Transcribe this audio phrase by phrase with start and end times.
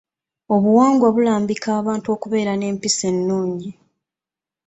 [0.55, 3.69] Obuwangwa bulambika abantu okubeera n'empisa ennungi.